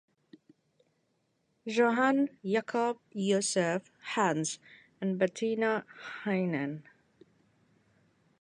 [1.67, 4.57] Johann Jakob Josef ("Hanns")
[4.99, 5.85] and Bettina
[6.23, 6.81] Heinen.